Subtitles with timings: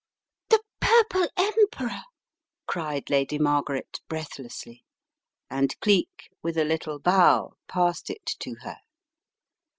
[0.49, 2.01] "The Purple Emperor,"
[2.65, 4.83] cried Lady Margaret, breathlessly,
[5.47, 8.77] and Cleek, with a little bow, passed it to her.